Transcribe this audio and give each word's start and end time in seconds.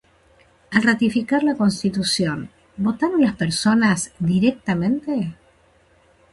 Al 0.71 0.81
ratificar 0.81 1.43
la 1.43 1.53
Constitución, 1.53 2.49
¿votaron 2.75 3.21
las 3.21 3.35
personas 3.35 4.11
directamente? 4.17 5.35